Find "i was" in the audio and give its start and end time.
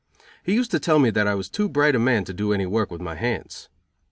1.27-1.47